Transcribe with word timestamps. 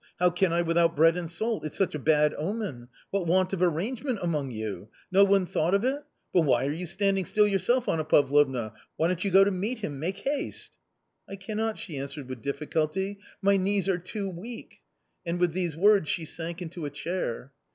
How 0.19 0.31
can 0.31 0.51
I 0.51 0.63
without 0.63 0.95
bread 0.95 1.15
and 1.15 1.29
salt? 1.29 1.63
It's 1.63 1.77
such 1.77 1.93
a 1.93 1.99
bad 1.99 2.33
omen. 2.33 2.87
What 3.11 3.27
want 3.27 3.53
of 3.53 3.61
arrangement 3.61 4.17
among 4.23 4.49
you! 4.49 4.89
No 5.11 5.23
one 5.23 5.45
thought 5.45 5.75
of 5.75 5.83
it! 5.83 6.01
But 6.33 6.41
why 6.41 6.65
are 6.65 6.71
you 6.71 6.87
standing 6.87 7.23
still 7.23 7.47
yourself, 7.47 7.87
Anna 7.87 8.03
Pavlovna; 8.03 8.73
why 8.95 9.07
don't 9.09 9.23
you 9.23 9.29
go 9.29 9.43
to 9.43 9.51
meet 9.51 9.77
him? 9.77 9.99
Make 9.99 10.17
haste!"" 10.17 10.75
I 11.29 11.35
cannot," 11.35 11.77
she 11.77 11.99
answered 11.99 12.29
with 12.29 12.41
difficulty," 12.41 13.19
my 13.43 13.57
knees 13.57 13.87
are 13.87 13.99
too 13.99 14.27
weak." 14.27 14.81
And 15.23 15.39
with 15.39 15.53
these 15.53 15.77
words 15.77 16.09
she 16.09 16.25
sank 16.25 16.63
into 16.63 16.85
a 16.85 16.89
chair. 16.89 17.51